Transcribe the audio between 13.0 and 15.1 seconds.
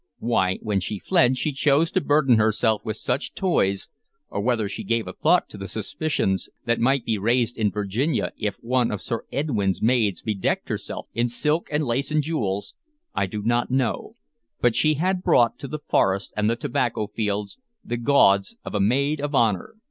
I do not know, but she